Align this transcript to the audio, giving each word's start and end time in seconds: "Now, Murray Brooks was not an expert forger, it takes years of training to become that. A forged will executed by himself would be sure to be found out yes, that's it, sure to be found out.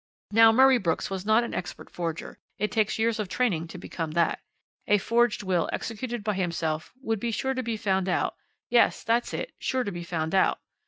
"Now, 0.31 0.51
Murray 0.51 0.79
Brooks 0.79 1.11
was 1.11 1.27
not 1.27 1.43
an 1.43 1.53
expert 1.53 1.87
forger, 1.87 2.39
it 2.57 2.71
takes 2.71 2.97
years 2.97 3.19
of 3.19 3.29
training 3.29 3.67
to 3.67 3.77
become 3.77 4.13
that. 4.13 4.41
A 4.87 4.97
forged 4.97 5.43
will 5.43 5.69
executed 5.71 6.23
by 6.23 6.33
himself 6.33 6.91
would 7.03 7.19
be 7.19 7.29
sure 7.29 7.53
to 7.53 7.61
be 7.61 7.77
found 7.77 8.09
out 8.09 8.35
yes, 8.67 9.03
that's 9.03 9.31
it, 9.31 9.51
sure 9.59 9.83
to 9.83 9.91
be 9.91 10.03
found 10.03 10.33
out. 10.33 10.57